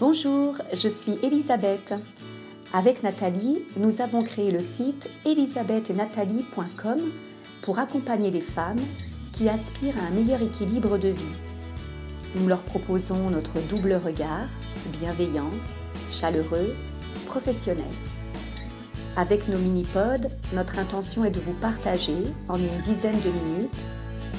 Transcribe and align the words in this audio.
Bonjour, 0.00 0.56
je 0.72 0.88
suis 0.88 1.18
Elisabeth. 1.22 1.92
Avec 2.72 3.02
Nathalie, 3.02 3.58
nous 3.76 4.00
avons 4.00 4.22
créé 4.22 4.50
le 4.50 4.60
site 4.60 5.10
elisabethetnathalie.com 5.26 6.98
pour 7.60 7.78
accompagner 7.78 8.30
les 8.30 8.40
femmes 8.40 8.80
qui 9.34 9.50
aspirent 9.50 9.98
à 9.98 10.06
un 10.06 10.10
meilleur 10.12 10.40
équilibre 10.40 10.96
de 10.96 11.08
vie. 11.08 11.36
Nous 12.34 12.48
leur 12.48 12.62
proposons 12.62 13.28
notre 13.28 13.60
double 13.68 14.00
regard, 14.02 14.48
bienveillant, 14.90 15.50
chaleureux, 16.10 16.74
professionnel. 17.26 17.84
Avec 19.18 19.48
nos 19.48 19.58
mini-pods, 19.58 20.28
notre 20.54 20.78
intention 20.78 21.26
est 21.26 21.30
de 21.30 21.40
vous 21.40 21.60
partager 21.60 22.16
en 22.48 22.56
une 22.56 22.80
dizaine 22.86 23.20
de 23.20 23.30
minutes 23.44 23.84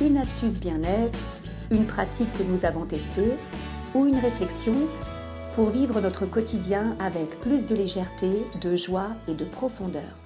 une 0.02 0.18
astuce 0.18 0.60
bien-être, 0.60 1.20
une 1.70 1.86
pratique 1.86 2.34
que 2.36 2.44
nous 2.50 2.66
avons 2.66 2.86
testée 2.86 3.36
ou 3.94 4.08
une 4.08 4.18
réflexion 4.18 4.74
pour 5.56 5.70
vivre 5.70 6.00
notre 6.00 6.26
quotidien 6.26 6.96
avec 7.00 7.40
plus 7.42 7.66
de 7.66 7.76
légèreté, 7.76 8.30
de 8.62 8.76
joie 8.76 9.10
et 9.28 9.34
de 9.34 9.44
profondeur. 9.44 10.18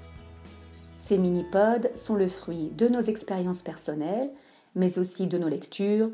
Ces 1.00 1.18
mini-pods 1.18 1.90
sont 1.96 2.16
le 2.16 2.28
fruit 2.28 2.70
de 2.76 2.88
nos 2.88 3.02
expériences 3.02 3.64
personnelles, 3.64 4.30
mais 4.76 5.00
aussi 5.00 5.26
de 5.26 5.38
nos 5.38 5.48
lectures, 5.48 6.12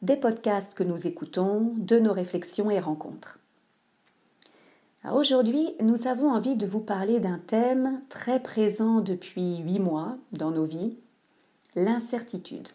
des 0.00 0.16
podcasts 0.16 0.74
que 0.74 0.84
nous 0.84 1.06
écoutons, 1.06 1.74
de 1.76 1.98
nos 1.98 2.12
réflexions 2.12 2.70
et 2.70 2.80
rencontres. 2.80 3.38
Aujourd'hui, 5.12 5.74
nous 5.82 6.06
avons 6.06 6.30
envie 6.30 6.56
de 6.56 6.66
vous 6.66 6.80
parler 6.80 7.20
d'un 7.20 7.38
thème 7.38 8.00
très 8.08 8.40
présent 8.40 9.00
depuis 9.00 9.58
huit 9.58 9.78
mois 9.78 10.16
dans 10.32 10.50
nos 10.50 10.64
vies, 10.64 10.96
l'incertitude 11.74 12.68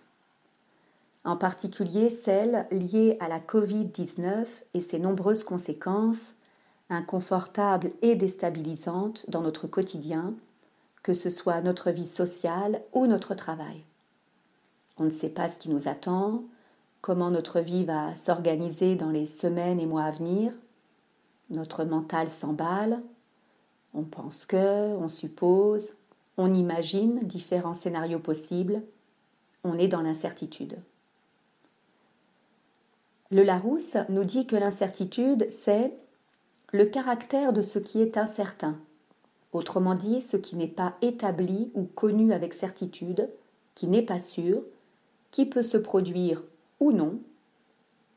en 1.24 1.38
particulier 1.38 2.10
celle 2.10 2.68
liée 2.72 3.18
à 3.20 3.28
la 3.28 3.40
Covid-19 3.40 4.46
et 4.74 4.82
ses 4.82 5.00
nombreuses 5.00 5.44
conséquences, 5.44 6.36
inconfortables 6.90 7.92
et 8.02 8.16
déstabilisantes 8.16 9.30
dans 9.30 9.42
notre 9.42 9.68
quotidien, 9.68 10.34
que 11.04 11.14
ce 11.14 11.30
soit 11.30 11.62
notre 11.62 11.92
vie 11.92 12.08
sociale 12.08 12.82
ou 12.94 13.08
notre 13.08 13.34
travail. 13.36 13.84
On 14.98 15.06
ne 15.06 15.10
sait 15.10 15.30
pas 15.30 15.50
ce 15.50 15.58
qui 15.58 15.70
nous 15.70 15.88
attend, 15.88 16.44
comment 17.02 17.32
notre 17.32 17.60
vie 17.60 17.86
va 17.86 18.16
s'organiser 18.16 18.96
dans 18.96 19.10
les 19.10 19.26
semaines 19.26 19.80
et 19.80 19.86
mois 19.86 20.04
à 20.04 20.12
venir. 20.12 20.54
Notre 21.50 21.84
mental 21.84 22.30
s'emballe, 22.30 23.02
on 23.94 24.04
pense 24.04 24.46
que, 24.46 24.96
on 24.96 25.08
suppose, 25.08 25.94
on 26.38 26.54
imagine 26.54 27.20
différents 27.24 27.74
scénarios 27.74 28.20
possibles, 28.20 28.82
on 29.64 29.78
est 29.78 29.88
dans 29.88 30.02
l'incertitude. 30.02 30.78
Le 33.32 33.44
Larousse 33.44 33.96
nous 34.10 34.26
dit 34.26 34.46
que 34.46 34.58
l'incertitude, 34.58 35.50
c'est 35.50 35.94
le 36.74 36.86
caractère 36.86 37.54
de 37.54 37.62
ce 37.62 37.80
qui 37.80 38.02
est 38.02 38.18
incertain, 38.18 38.78
autrement 39.54 39.96
dit 39.96 40.22
ce 40.22 40.36
qui 40.36 40.58
n'est 40.58 40.68
pas 40.68 40.96
établi 41.02 41.72
ou 41.74 41.84
connu 41.84 42.34
avec 42.34 42.54
certitude, 42.54 43.30
qui 43.74 43.88
n'est 43.88 44.02
pas 44.02 44.20
sûr, 44.20 44.62
qui 45.32 45.46
peut 45.46 45.64
se 45.64 45.78
produire 45.78 46.44
ou 46.82 46.92
non, 46.92 47.20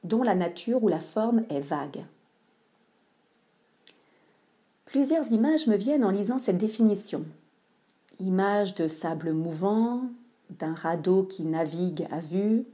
dont 0.03 0.25
la 0.25 0.35
nature 0.35 0.83
ou 0.83 0.89
la 0.89 1.01
forme 1.01 1.45
est 1.49 1.61
vague. 1.61 2.05
Plusieurs 4.87 5.31
images 5.33 5.69
me 5.69 5.77
viennent 5.77 6.05
en 6.05 6.11
lisant 6.11 6.39
cette 6.39 6.59
définition. 6.59 7.25
Images 8.21 8.75
de 8.75 8.89
sable 8.89 9.33
mouvant, 9.33 10.03
d'un 10.51 10.75
radeau 10.75 11.23
qui 11.23 11.45
navigue 11.45 12.07
à 12.11 12.21
vue, 12.21 12.65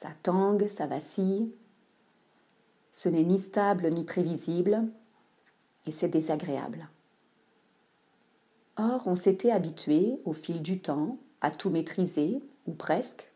ça 0.00 0.10
tangue, 0.22 0.68
ça 0.68 0.86
vacille. 0.86 1.50
Ce 2.92 3.08
n'est 3.08 3.24
ni 3.24 3.40
stable 3.40 3.90
ni 3.90 4.04
prévisible 4.04 4.84
et 5.86 5.92
c'est 5.92 6.08
désagréable. 6.08 6.88
Or, 8.76 9.02
on 9.06 9.16
s'était 9.16 9.50
habitué 9.50 10.20
au 10.24 10.32
fil 10.32 10.62
du 10.62 10.78
temps 10.78 11.18
à 11.40 11.50
tout 11.50 11.68
maîtriser, 11.70 12.40
ou 12.68 12.74
presque, 12.74 13.32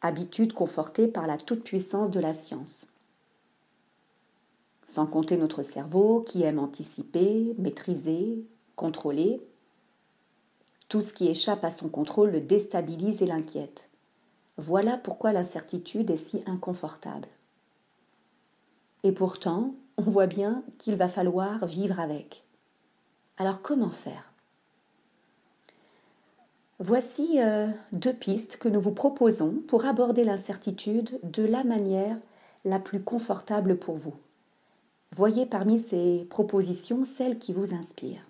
habitude 0.00 0.54
confortée 0.54 1.08
par 1.08 1.26
la 1.26 1.36
toute-puissance 1.36 2.10
de 2.10 2.20
la 2.20 2.32
science. 2.32 2.86
Sans 4.86 5.06
compter 5.06 5.36
notre 5.36 5.60
cerveau 5.60 6.22
qui 6.22 6.42
aime 6.42 6.58
anticiper, 6.58 7.54
maîtriser, 7.58 8.46
contrôler. 8.76 9.42
Tout 10.88 11.02
ce 11.02 11.12
qui 11.12 11.28
échappe 11.28 11.64
à 11.64 11.70
son 11.70 11.90
contrôle 11.90 12.30
le 12.30 12.40
déstabilise 12.40 13.20
et 13.20 13.26
l'inquiète. 13.26 13.90
Voilà 14.58 14.96
pourquoi 14.96 15.32
l'incertitude 15.32 16.10
est 16.10 16.16
si 16.16 16.42
inconfortable. 16.46 17.28
Et 19.02 19.12
pourtant, 19.12 19.74
on 19.98 20.02
voit 20.02 20.26
bien 20.26 20.62
qu'il 20.78 20.96
va 20.96 21.08
falloir 21.08 21.66
vivre 21.66 22.00
avec. 22.00 22.44
Alors 23.38 23.62
comment 23.62 23.90
faire? 23.90 24.32
Voici 26.78 27.40
euh, 27.40 27.68
deux 27.92 28.12
pistes 28.12 28.58
que 28.58 28.68
nous 28.68 28.80
vous 28.80 28.92
proposons 28.92 29.62
pour 29.66 29.86
aborder 29.86 30.24
l'incertitude 30.24 31.18
de 31.22 31.42
la 31.42 31.64
manière 31.64 32.18
la 32.64 32.78
plus 32.78 33.00
confortable 33.00 33.78
pour 33.78 33.96
vous. 33.96 34.14
Voyez 35.12 35.46
parmi 35.46 35.78
ces 35.78 36.26
propositions 36.28 37.04
celles 37.04 37.38
qui 37.38 37.54
vous 37.54 37.72
inspirent. 37.72 38.26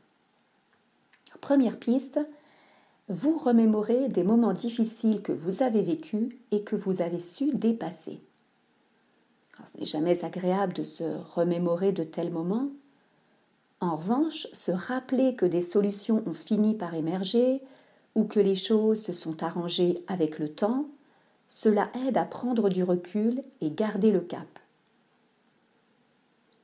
Première 1.40 1.78
piste, 1.78 2.20
vous 3.08 3.38
remémorez 3.38 4.08
des 4.08 4.24
moments 4.24 4.52
difficiles 4.52 5.22
que 5.22 5.32
vous 5.32 5.62
avez 5.62 5.82
vécus 5.82 6.34
et 6.50 6.62
que 6.62 6.74
vous 6.74 7.00
avez 7.00 7.20
su 7.20 7.52
dépasser. 7.54 8.20
ce 9.64 9.78
n'est 9.78 9.86
jamais 9.86 10.24
agréable 10.24 10.72
de 10.72 10.82
se 10.82 11.04
remémorer 11.34 11.92
de 11.92 12.02
tels 12.02 12.32
moments. 12.32 12.68
En 13.80 13.94
revanche, 13.94 14.48
se 14.52 14.72
rappeler 14.72 15.36
que 15.36 15.46
des 15.46 15.62
solutions 15.62 16.22
ont 16.26 16.34
fini 16.34 16.74
par 16.74 16.94
émerger 16.94 17.62
ou 18.16 18.24
que 18.24 18.40
les 18.40 18.54
choses 18.54 19.02
se 19.02 19.12
sont 19.12 19.42
arrangées 19.42 20.02
avec 20.08 20.38
le 20.38 20.48
temps, 20.48 20.86
cela 21.48 21.90
aide 22.06 22.16
à 22.16 22.24
prendre 22.24 22.68
du 22.68 22.82
recul 22.82 23.42
et 23.60 23.70
garder 23.70 24.10
le 24.10 24.20
cap. 24.20 24.48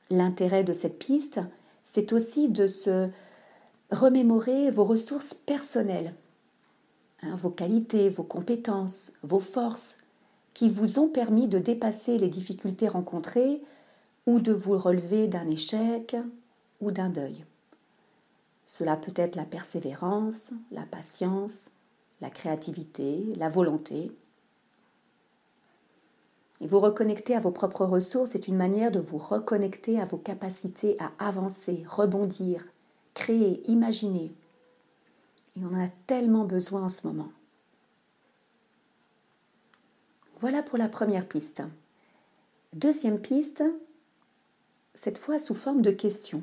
L'intérêt 0.09 0.65
de 0.65 0.73
cette 0.73 0.99
piste, 0.99 1.39
c'est 1.85 2.11
aussi 2.11 2.49
de 2.49 2.67
se 2.67 3.09
remémorer 3.91 4.71
vos 4.71 4.83
ressources 4.83 5.33
personnelles 5.33 6.13
Hein, 7.23 7.35
vos 7.35 7.49
qualités, 7.49 8.09
vos 8.09 8.23
compétences, 8.23 9.11
vos 9.21 9.39
forces, 9.39 9.97
qui 10.53 10.69
vous 10.69 10.99
ont 10.99 11.07
permis 11.07 11.47
de 11.47 11.57
dépasser 11.57 12.17
les 12.17 12.27
difficultés 12.27 12.87
rencontrées 12.87 13.61
ou 14.25 14.39
de 14.39 14.51
vous 14.51 14.77
relever 14.77 15.27
d'un 15.27 15.49
échec 15.49 16.15
ou 16.81 16.91
d'un 16.91 17.09
deuil. 17.09 17.45
Cela 18.65 18.97
peut 18.97 19.13
être 19.15 19.35
la 19.35 19.45
persévérance, 19.45 20.51
la 20.71 20.83
patience, 20.83 21.69
la 22.21 22.29
créativité, 22.29 23.23
la 23.37 23.49
volonté. 23.49 24.11
Et 26.61 26.67
vous 26.67 26.79
reconnecter 26.79 27.35
à 27.35 27.39
vos 27.39 27.51
propres 27.51 27.85
ressources 27.85 28.35
est 28.35 28.47
une 28.47 28.55
manière 28.55 28.91
de 28.91 28.99
vous 28.99 29.17
reconnecter 29.17 29.99
à 29.99 30.05
vos 30.05 30.17
capacités 30.17 30.97
à 30.99 31.11
avancer, 31.19 31.83
rebondir, 31.87 32.65
créer, 33.13 33.61
imaginer. 33.69 34.31
Et 35.55 35.63
on 35.63 35.67
en 35.67 35.83
a 35.83 35.89
tellement 36.07 36.45
besoin 36.45 36.83
en 36.83 36.89
ce 36.89 37.05
moment. 37.05 37.31
Voilà 40.39 40.63
pour 40.63 40.77
la 40.77 40.89
première 40.89 41.27
piste. 41.27 41.63
Deuxième 42.73 43.19
piste, 43.19 43.63
cette 44.93 45.17
fois 45.17 45.39
sous 45.39 45.55
forme 45.55 45.81
de 45.81 45.91
question. 45.91 46.41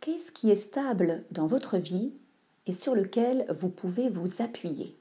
Qu'est-ce 0.00 0.30
qui 0.32 0.50
est 0.50 0.56
stable 0.56 1.24
dans 1.32 1.46
votre 1.46 1.76
vie 1.76 2.12
et 2.66 2.72
sur 2.72 2.94
lequel 2.94 3.46
vous 3.50 3.68
pouvez 3.68 4.08
vous 4.08 4.40
appuyer? 4.40 4.96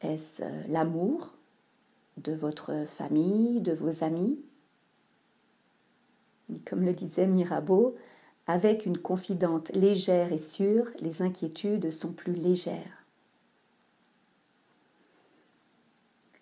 Est-ce 0.00 0.42
l'amour 0.68 1.34
de 2.16 2.32
votre 2.32 2.84
famille, 2.86 3.60
de 3.60 3.72
vos 3.72 4.02
amis? 4.02 4.40
Comme 6.64 6.84
le 6.84 6.92
disait 6.92 7.26
Mirabeau, 7.26 7.94
avec 8.46 8.86
une 8.86 8.98
confidente 8.98 9.70
légère 9.70 10.32
et 10.32 10.38
sûre, 10.38 10.90
les 11.00 11.22
inquiétudes 11.22 11.90
sont 11.90 12.12
plus 12.12 12.32
légères. 12.32 13.04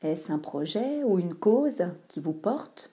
Est-ce 0.02 0.32
un 0.32 0.38
projet 0.38 1.04
ou 1.04 1.18
une 1.18 1.34
cause 1.34 1.82
qui 2.08 2.20
vous 2.20 2.32
porte? 2.32 2.90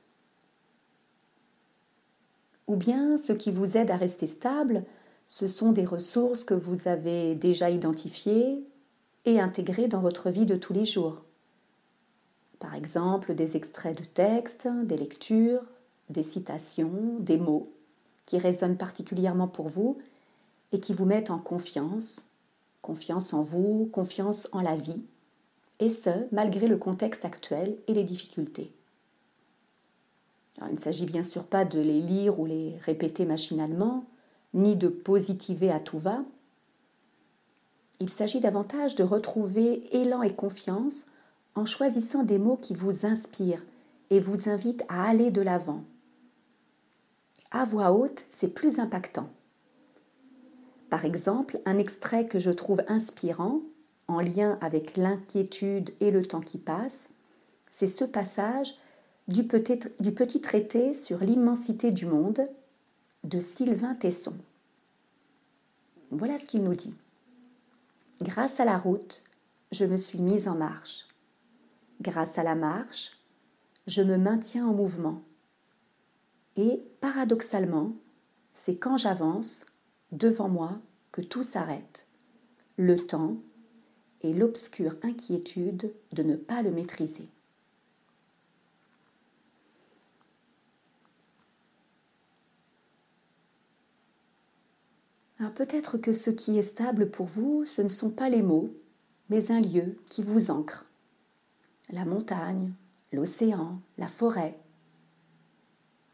Ou 2.68 2.76
bien 2.76 3.18
ce 3.18 3.32
qui 3.32 3.50
vous 3.50 3.78
aide 3.78 3.92
à 3.92 3.96
rester 3.96 4.28
stable, 4.28 4.84
ce 5.26 5.48
sont 5.48 5.72
des 5.72 5.86
ressources 5.86 6.44
que 6.44 6.54
vous 6.54 6.90
avez 6.90 7.36
déjà 7.36 7.70
identifiées 7.70 8.62
et 9.24 9.40
intégrées 9.40 9.88
dans 9.88 10.02
votre 10.02 10.30
vie 10.30 10.46
de 10.46 10.58
tous 10.58 10.74
les 10.74 10.86
jours. 10.86 11.24
Par 12.60 12.76
exemple, 12.76 13.36
des 13.36 13.56
extraits 13.56 13.98
de 13.98 14.04
textes, 14.04 14.68
des 14.84 14.98
lectures, 14.98 15.64
des 16.10 16.24
citations, 16.24 17.18
des 17.20 17.38
mots 17.38 17.72
qui 18.28 18.38
résonnent 18.38 18.78
particulièrement 18.78 19.48
pour 19.48 19.70
vous 19.70 19.98
et 20.72 20.80
qui 20.80 20.94
vous 20.94 21.06
mettent 21.06 21.32
en 21.32 21.40
confiance, 21.40 22.26
confiance 22.84 23.34
en 23.34 23.42
vous, 23.42 23.90
confiance 23.92 24.48
en 24.52 24.62
la 24.62 24.76
vie, 24.76 25.04
et 25.80 25.90
ce, 25.90 26.10
malgré 26.32 26.68
le 26.68 26.78
contexte 26.78 27.26
actuel 27.26 27.78
et 27.88 27.94
les 27.94 28.04
difficultés. 28.04 28.72
il 30.62 30.74
ne 30.74 30.80
s'agit 30.80 31.06
bien 31.06 31.24
sûr 31.24 31.44
pas 31.44 31.66
de 31.66 31.80
les 31.80 32.02
lire 32.02 32.40
ou 32.40 32.46
les 32.46 32.76
répéter 32.82 33.26
machinalement, 33.26 34.06
ni 34.54 34.76
de 34.76 34.88
positiver 34.88 35.72
à 35.72 35.80
tout 35.80 36.00
va. 36.00 36.24
Il 38.00 38.10
s'agit 38.10 38.40
davantage 38.40 38.96
de 38.96 39.04
retrouver 39.04 39.84
élan 39.96 40.22
et 40.22 40.34
confiance 40.34 41.06
en 41.56 41.66
choisissant 41.66 42.24
des 42.24 42.38
mots 42.38 42.58
qui 42.58 42.74
vous 42.74 43.06
inspirent 43.06 43.64
et 44.10 44.20
vous 44.20 44.50
invitent 44.50 44.84
à 44.90 45.08
aller 45.08 45.32
de 45.32 45.42
l'avant. 45.42 45.84
À 47.52 47.66
voix 47.66 47.92
haute, 47.92 48.26
c'est 48.30 48.54
plus 48.54 48.80
impactant. 48.80 49.30
Par 50.90 51.06
exemple, 51.06 51.60
un 51.66 51.78
extrait 51.78 52.28
que 52.28 52.40
je 52.40 52.52
trouve 52.52 52.82
inspirant, 52.88 53.62
en 54.08 54.20
lien 54.20 54.58
avec 54.62 54.98
l'inquiétude 54.98 55.92
et 56.00 56.12
le 56.12 56.26
temps 56.26 56.42
qui 56.42 56.58
passe, 56.58 57.10
c'est 57.72 57.88
ce 57.88 58.06
passage 58.06 58.76
du 59.28 59.44
petit, 59.44 60.42
traité 60.42 60.94
sur 60.94 61.20
l'immensité 61.20 61.92
du 61.92 62.06
monde 62.06 62.48
de 63.24 63.40
Sylvain 63.40 63.96
Tesson. 63.96 64.34
Voilà 66.12 66.38
ce 66.38 66.46
qu'il 66.46 66.64
nous 66.64 66.76
dit. 66.76 66.96
Grâce 68.22 68.60
à 68.60 68.66
la 68.66 68.78
route, 68.78 69.24
je 69.72 69.86
me 69.86 69.98
suis 69.98 70.22
mise 70.22 70.48
en 70.48 70.56
marche. 70.56 71.08
Grâce 72.02 72.38
à 72.38 72.44
la 72.44 72.56
marche, 72.56 73.18
je 73.86 74.02
me 74.02 74.18
maintiens 74.18 74.66
en 74.66 74.74
mouvement. 74.74 75.22
Et 76.58 76.84
paradoxalement, 77.00 77.94
c'est 78.54 78.76
quand 78.76 78.98
j'avance 78.98 79.66
devant 80.12 80.50
moi 80.50 80.80
que 81.12 81.22
tout 81.22 81.44
s'arrête. 81.44 82.06
Le 82.76 82.98
temps 83.06 83.38
et 84.22 84.34
l'obscure 84.34 84.96
inquiétude 85.04 85.94
de 86.12 86.24
ne 86.24 86.36
pas 86.36 86.62
le 86.62 86.72
maîtriser. 86.72 87.30
peut-être 95.58 95.98
que 95.98 96.14
ce 96.14 96.30
qui 96.30 96.60
est 96.60 96.64
stable 96.64 97.10
pour 97.10 97.26
vous, 97.26 97.66
ce 97.66 97.82
ne 97.82 97.88
sont 97.88 98.12
pas 98.12 98.30
les 98.30 98.44
mots, 98.44 98.72
mais 99.30 99.52
un 99.52 99.60
lieu 99.60 99.98
qui 100.08 100.22
vous 100.22 100.52
ancre. 100.52 100.86
La 101.90 102.06
montagne, 102.06 102.74
l'océan, 103.12 103.80
la 103.98 104.08
forêt. 104.08 104.56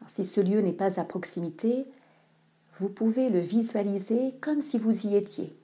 Si 0.08 0.24
ce 0.24 0.40
lieu 0.40 0.60
n'est 0.60 0.72
pas 0.72 1.00
à 1.00 1.04
proximité, 1.04 1.86
vous 2.78 2.88
pouvez 2.88 3.30
le 3.30 3.40
visualiser 3.40 4.34
comme 4.40 4.60
si 4.60 4.78
vous 4.78 5.06
y 5.06 5.16
étiez. 5.16 5.56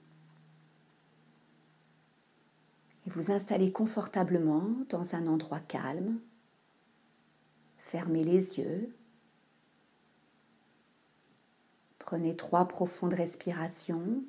Et 3.06 3.10
vous 3.10 3.30
installez 3.30 3.72
confortablement 3.72 4.64
dans 4.88 5.14
un 5.14 5.26
endroit 5.26 5.60
calme. 5.60 6.18
Fermez 7.78 8.24
les 8.24 8.58
yeux 8.58 8.94
Prenez 12.10 12.34
trois 12.34 12.66
profondes 12.66 13.14
respirations 13.14 14.24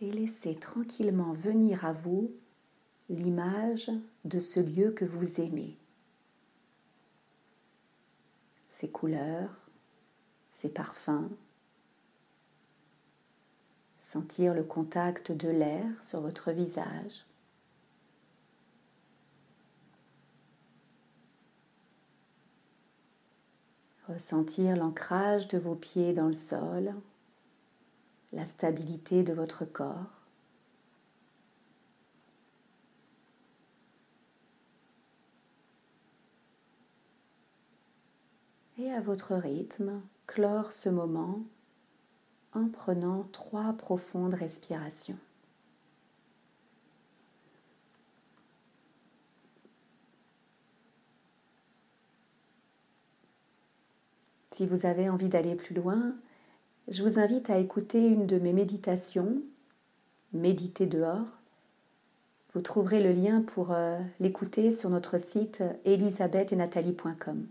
et 0.00 0.10
laissez 0.10 0.54
tranquillement 0.54 1.34
venir 1.34 1.84
à 1.84 1.92
vous 1.92 2.30
l'image 3.10 3.90
de 4.24 4.40
ce 4.40 4.58
lieu 4.58 4.90
que 4.92 5.04
vous 5.04 5.38
aimez. 5.38 5.76
Ses 8.78 8.88
couleurs, 8.88 9.58
ses 10.52 10.68
parfums, 10.68 11.32
sentir 14.04 14.54
le 14.54 14.62
contact 14.62 15.32
de 15.32 15.48
l'air 15.48 16.04
sur 16.04 16.20
votre 16.20 16.52
visage. 16.52 17.26
Ressentir 24.06 24.76
l'ancrage 24.76 25.48
de 25.48 25.58
vos 25.58 25.74
pieds 25.74 26.12
dans 26.12 26.28
le 26.28 26.32
sol, 26.32 26.94
la 28.32 28.46
stabilité 28.46 29.24
de 29.24 29.32
votre 29.32 29.64
corps. 29.64 30.17
Et 38.80 38.92
à 38.92 39.00
votre 39.00 39.34
rythme, 39.34 40.00
clore 40.28 40.72
ce 40.72 40.88
moment 40.88 41.40
en 42.52 42.68
prenant 42.68 43.26
trois 43.32 43.72
profondes 43.72 44.34
respirations. 44.34 45.18
Si 54.52 54.64
vous 54.64 54.86
avez 54.86 55.08
envie 55.08 55.28
d'aller 55.28 55.56
plus 55.56 55.74
loin, 55.74 56.14
je 56.86 57.02
vous 57.02 57.18
invite 57.18 57.50
à 57.50 57.58
écouter 57.58 58.06
une 58.06 58.26
de 58.26 58.38
mes 58.38 58.52
méditations, 58.52 59.42
Méditer 60.32 60.86
dehors. 60.86 61.38
Vous 62.52 62.60
trouverez 62.60 63.02
le 63.02 63.12
lien 63.12 63.40
pour 63.40 63.72
euh, 63.72 63.98
l'écouter 64.20 64.72
sur 64.72 64.90
notre 64.90 65.18
site 65.18 65.62
elisabethetnathalie.com. 65.86 67.46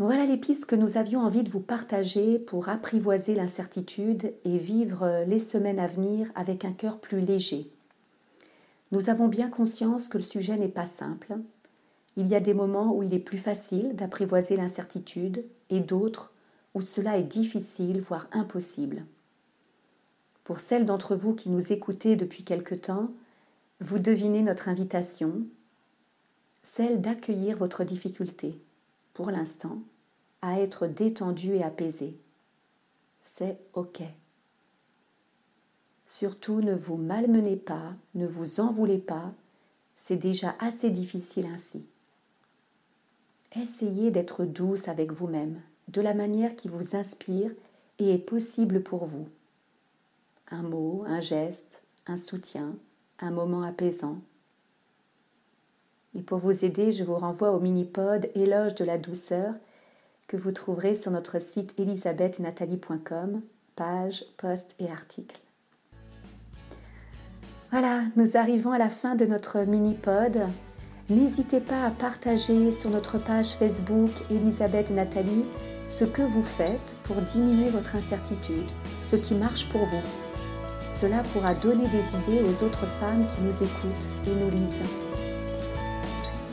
Voilà 0.00 0.24
les 0.24 0.38
pistes 0.38 0.64
que 0.64 0.76
nous 0.76 0.96
avions 0.96 1.20
envie 1.20 1.42
de 1.42 1.50
vous 1.50 1.60
partager 1.60 2.38
pour 2.38 2.70
apprivoiser 2.70 3.34
l'incertitude 3.34 4.32
et 4.46 4.56
vivre 4.56 5.24
les 5.26 5.38
semaines 5.38 5.78
à 5.78 5.86
venir 5.86 6.32
avec 6.34 6.64
un 6.64 6.72
cœur 6.72 7.00
plus 7.00 7.20
léger. 7.20 7.70
Nous 8.92 9.10
avons 9.10 9.28
bien 9.28 9.50
conscience 9.50 10.08
que 10.08 10.16
le 10.16 10.24
sujet 10.24 10.56
n'est 10.56 10.68
pas 10.68 10.86
simple, 10.86 11.36
il 12.16 12.28
y 12.28 12.34
a 12.34 12.40
des 12.40 12.54
moments 12.54 12.96
où 12.96 13.02
il 13.02 13.12
est 13.12 13.18
plus 13.18 13.36
facile 13.36 13.94
d'apprivoiser 13.94 14.56
l'incertitude 14.56 15.44
et 15.68 15.80
d'autres 15.80 16.32
où 16.72 16.80
cela 16.80 17.18
est 17.18 17.24
difficile, 17.24 18.00
voire 18.00 18.26
impossible. 18.32 19.04
Pour 20.44 20.60
celles 20.60 20.86
d'entre 20.86 21.14
vous 21.14 21.34
qui 21.34 21.50
nous 21.50 21.74
écoutez 21.74 22.16
depuis 22.16 22.42
quelque 22.42 22.74
temps, 22.74 23.10
vous 23.80 23.98
devinez 23.98 24.40
notre 24.40 24.70
invitation, 24.70 25.42
celle 26.62 27.02
d'accueillir 27.02 27.58
votre 27.58 27.84
difficulté, 27.84 28.58
l'instant, 29.28 29.82
à 30.40 30.60
être 30.60 30.86
détendu 30.86 31.54
et 31.54 31.62
apaisé. 31.62 32.16
C'est 33.22 33.58
OK. 33.74 34.00
Surtout 36.06 36.60
ne 36.60 36.74
vous 36.74 36.96
malmenez 36.96 37.56
pas, 37.56 37.92
ne 38.14 38.26
vous 38.26 38.60
en 38.60 38.72
voulez 38.72 38.98
pas, 38.98 39.32
c'est 39.96 40.16
déjà 40.16 40.56
assez 40.58 40.90
difficile 40.90 41.46
ainsi. 41.46 41.84
Essayez 43.54 44.10
d'être 44.10 44.44
douce 44.44 44.88
avec 44.88 45.12
vous-même, 45.12 45.60
de 45.88 46.00
la 46.00 46.14
manière 46.14 46.56
qui 46.56 46.68
vous 46.68 46.96
inspire 46.96 47.52
et 47.98 48.14
est 48.14 48.18
possible 48.18 48.82
pour 48.82 49.04
vous. 49.04 49.28
Un 50.50 50.62
mot, 50.62 51.04
un 51.06 51.20
geste, 51.20 51.82
un 52.06 52.16
soutien, 52.16 52.74
un 53.18 53.30
moment 53.30 53.62
apaisant. 53.62 54.18
Et 56.14 56.22
pour 56.22 56.38
vous 56.38 56.64
aider, 56.64 56.92
je 56.92 57.04
vous 57.04 57.14
renvoie 57.14 57.52
au 57.52 57.60
mini-pod 57.60 58.30
Éloge 58.34 58.74
de 58.74 58.84
la 58.84 58.98
douceur 58.98 59.54
que 60.26 60.36
vous 60.36 60.52
trouverez 60.52 60.94
sur 60.94 61.10
notre 61.10 61.40
site 61.40 61.74
elisabethnathalie.com, 61.78 63.42
page, 63.76 64.24
post 64.36 64.74
et 64.78 64.90
article. 64.90 65.40
Voilà, 67.70 68.02
nous 68.16 68.36
arrivons 68.36 68.72
à 68.72 68.78
la 68.78 68.90
fin 68.90 69.14
de 69.14 69.24
notre 69.24 69.60
mini-pod. 69.60 70.38
N'hésitez 71.08 71.60
pas 71.60 71.84
à 71.84 71.90
partager 71.90 72.72
sur 72.72 72.90
notre 72.90 73.18
page 73.18 73.54
Facebook 73.54 74.10
Elisabeth 74.30 74.90
et 74.90 74.94
Nathalie 74.94 75.44
ce 75.84 76.04
que 76.04 76.22
vous 76.22 76.42
faites 76.42 76.96
pour 77.04 77.16
diminuer 77.16 77.68
votre 77.70 77.96
incertitude, 77.96 78.68
ce 79.02 79.16
qui 79.16 79.34
marche 79.34 79.68
pour 79.68 79.84
vous. 79.86 80.02
Cela 80.94 81.22
pourra 81.32 81.54
donner 81.54 81.84
des 81.84 82.32
idées 82.32 82.42
aux 82.42 82.64
autres 82.64 82.86
femmes 83.00 83.26
qui 83.26 83.42
nous 83.42 83.54
écoutent 83.54 84.28
et 84.28 84.30
nous 84.30 84.50
lisent. 84.50 85.09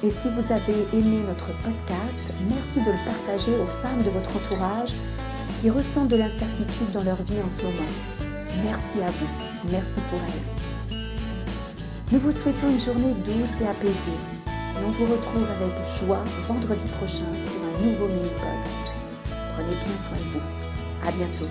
Et 0.03 0.11
si 0.11 0.27
vous 0.29 0.53
avez 0.53 0.85
aimé 0.93 1.23
notre 1.27 1.47
podcast, 1.63 2.33
merci 2.49 2.79
de 2.85 2.91
le 2.91 3.05
partager 3.05 3.51
aux 3.57 3.67
femmes 3.81 4.03
de 4.03 4.09
votre 4.09 4.35
entourage 4.35 4.93
qui 5.59 5.69
ressentent 5.69 6.09
de 6.09 6.17
l'incertitude 6.17 6.91
dans 6.93 7.03
leur 7.03 7.21
vie 7.23 7.41
en 7.43 7.49
ce 7.49 7.63
moment. 7.63 7.91
Merci 8.63 9.01
à 9.03 9.09
vous. 9.09 9.71
Merci 9.71 9.99
pour 10.09 10.19
elles. 10.19 10.97
Nous 12.11 12.19
vous 12.19 12.31
souhaitons 12.31 12.69
une 12.69 12.79
journée 12.79 13.13
douce 13.25 13.61
et 13.61 13.67
apaisée 13.67 14.37
on 14.85 14.91
vous 14.91 15.05
retrouve 15.05 15.43
avec 15.43 15.73
joie 15.99 16.23
vendredi 16.47 16.87
prochain 16.97 17.25
pour 17.25 17.65
un 17.65 17.85
nouveau 17.85 18.05
mini-pod. 18.05 18.61
Prenez 19.53 19.69
bien 19.69 19.97
soin 20.05 20.17
de 20.17 20.23
vous. 20.33 21.07
À 21.07 21.11
bientôt. 21.11 21.47